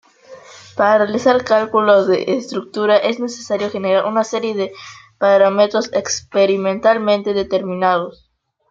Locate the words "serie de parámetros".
4.23-5.93